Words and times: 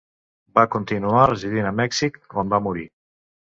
Va 0.59 0.63
continuar 0.75 1.27
residint 1.33 1.69
a 1.73 1.75
Mèxic, 1.83 2.19
on 2.45 2.53
va 2.57 2.63
morir. 2.71 2.91